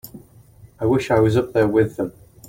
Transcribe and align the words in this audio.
I 0.79 0.85
wish 0.87 1.11
I 1.11 1.19
was 1.19 1.37
up 1.37 1.53
there 1.53 1.67
with 1.67 1.97
them. 1.97 2.11